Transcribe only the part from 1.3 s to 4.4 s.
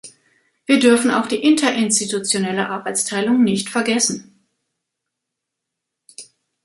interinstitutionelle Arbeitsteilung nicht vergessen.